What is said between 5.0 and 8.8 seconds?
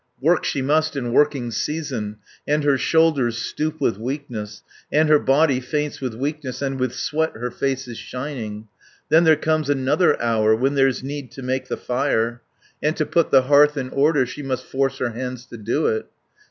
her body faints with weakness, And with sweat her face is shining.